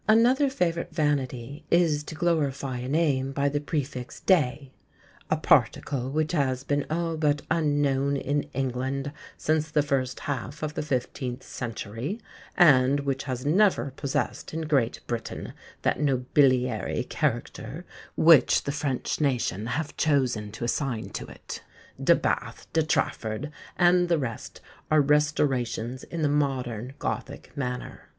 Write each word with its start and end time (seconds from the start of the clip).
Another 0.07 0.49
favourite 0.49 0.91
vanity 0.91 1.63
is 1.69 2.03
to 2.05 2.15
glorify 2.15 2.77
a 2.79 2.87
name 2.89 3.31
by 3.31 3.49
the 3.49 3.61
prefix 3.61 4.19
De: 4.19 4.71
"a 5.29 5.37
particle 5.37 6.09
which 6.09 6.31
has 6.31 6.63
been 6.63 6.87
all 6.89 7.15
but 7.17 7.43
unknown 7.51 8.17
in 8.17 8.49
England 8.53 9.11
since 9.37 9.69
the 9.69 9.83
first 9.83 10.21
half 10.21 10.63
of 10.63 10.73
the 10.73 10.81
fifteenth 10.81 11.43
century, 11.43 12.19
and 12.57 13.01
which 13.01 13.25
has 13.25 13.45
never 13.45 13.91
possessed 13.91 14.55
in 14.55 14.61
Great 14.61 15.01
Britain 15.05 15.53
that 15.83 15.99
nobiliary 15.99 17.03
character 17.07 17.85
which 18.15 18.63
the 18.63 18.71
French 18.71 19.21
nation 19.21 19.67
have 19.67 19.95
chosen 19.97 20.51
to 20.51 20.63
assign 20.65 21.11
to 21.11 21.27
it. 21.27 21.61
De 22.03 22.15
Bathe, 22.15 22.65
De 22.73 22.81
Trafford, 22.81 23.51
and 23.77 24.09
the 24.09 24.17
rest 24.17 24.61
are 24.89 24.99
restorations 24.99 26.03
in 26.05 26.23
the 26.23 26.27
modern 26.27 26.93
Gothic 26.97 27.55
manner." 27.55 28.09